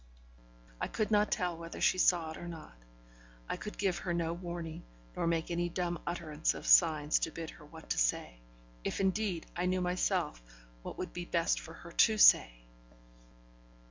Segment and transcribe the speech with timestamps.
[0.79, 2.73] I could not tell whether she saw it or not;
[3.47, 4.81] I could give her no warning,
[5.15, 8.39] nor make any dumb utterance of signs to bid her what to say
[8.83, 10.41] if, indeed, I knew myself
[10.81, 12.65] what would be best for her to say.